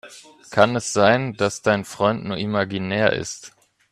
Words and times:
Kann 0.49 0.75
es 0.75 0.93
sein, 0.93 1.33
dass 1.37 1.61
dein 1.61 1.85
Freund 1.85 2.25
nur 2.25 2.35
imaginär 2.37 3.13
ist? 3.13 3.51